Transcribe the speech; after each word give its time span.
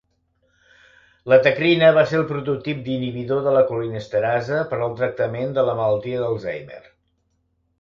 La 1.33 1.37
tacrina 1.47 1.91
va 1.97 2.05
ser 2.11 2.17
el 2.19 2.25
prototip 2.31 2.81
d'inhibidor 2.87 3.43
de 3.49 3.53
la 3.57 3.63
colinesterasa 3.73 4.63
per 4.73 4.81
al 4.87 4.97
tractament 5.03 5.55
de 5.59 5.67
la 5.69 5.77
malaltia 5.83 6.25
d'Alzheimer. 6.25 6.83